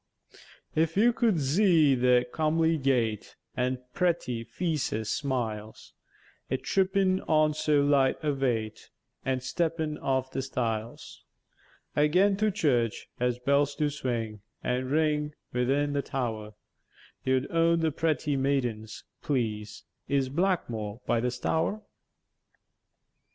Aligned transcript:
If 0.73 0.97
you 0.97 1.13
could 1.13 1.37
zee 1.37 1.93
their 1.93 2.23
comely 2.23 2.75
gait, 2.75 3.35
An' 3.55 3.83
pretty 3.93 4.43
feäces' 4.43 5.11
smiles, 5.11 5.93
A 6.49 6.57
trippèn 6.57 7.23
on 7.29 7.53
so 7.53 7.81
light 7.81 8.17
o' 8.23 8.33
waïght, 8.33 8.89
An' 9.25 9.37
steppèn 9.41 10.01
off 10.01 10.31
the 10.31 10.41
stiles; 10.41 11.23
A 11.95 12.09
gwaïn 12.09 12.35
to 12.39 12.49
church, 12.49 13.09
as 13.19 13.37
bells 13.37 13.75
do 13.75 13.91
swing 13.91 14.41
An' 14.63 14.85
ring 14.85 15.35
'ithin 15.53 15.93
the 15.93 16.01
tow'r, 16.01 16.55
You'd 17.23 17.45
own 17.51 17.81
the 17.81 17.91
pretty 17.91 18.35
maïdens' 18.35 19.03
pleäce 19.23 19.83
Is 20.07 20.29
Blackmwore 20.29 21.01
by 21.05 21.19
the 21.19 21.29
Stour? 21.29 21.83